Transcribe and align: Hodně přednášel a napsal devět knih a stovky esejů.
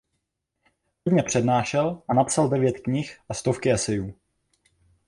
Hodně 1.05 1.23
přednášel 1.23 2.01
a 2.07 2.13
napsal 2.13 2.49
devět 2.49 2.79
knih 2.79 3.19
a 3.29 3.33
stovky 3.33 3.71
esejů. 3.71 4.13